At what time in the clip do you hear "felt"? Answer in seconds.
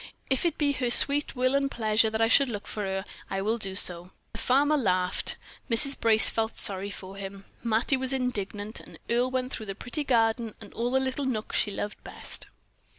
6.27-6.57